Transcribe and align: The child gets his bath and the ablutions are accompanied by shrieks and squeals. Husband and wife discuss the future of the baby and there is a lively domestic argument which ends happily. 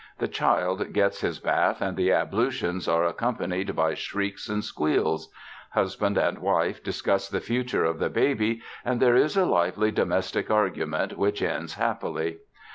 The 0.17 0.27
child 0.27 0.93
gets 0.93 1.21
his 1.21 1.37
bath 1.39 1.79
and 1.79 1.95
the 1.95 2.11
ablutions 2.11 2.87
are 2.87 3.05
accompanied 3.05 3.75
by 3.75 3.93
shrieks 3.93 4.49
and 4.49 4.63
squeals. 4.63 5.29
Husband 5.73 6.17
and 6.17 6.39
wife 6.39 6.81
discuss 6.83 7.29
the 7.29 7.39
future 7.39 7.85
of 7.85 7.99
the 7.99 8.09
baby 8.09 8.63
and 8.83 8.99
there 8.99 9.15
is 9.15 9.37
a 9.37 9.45
lively 9.45 9.91
domestic 9.91 10.49
argument 10.49 11.19
which 11.19 11.43
ends 11.43 11.75
happily. 11.75 12.39